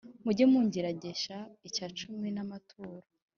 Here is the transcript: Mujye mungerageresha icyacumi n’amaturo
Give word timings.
Mujye 0.23 0.45
mungerageresha 0.51 1.37
icyacumi 1.67 2.27
n’amaturo 2.35 3.05